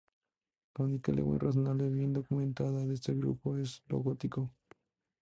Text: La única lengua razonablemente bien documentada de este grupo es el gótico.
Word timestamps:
La 0.73 0.85
única 0.85 1.11
lengua 1.11 1.37
razonablemente 1.37 1.95
bien 1.99 2.11
documentada 2.13 2.87
de 2.87 2.95
este 2.95 3.13
grupo 3.13 3.55
es 3.57 3.83
el 3.87 3.97
gótico. 3.97 4.49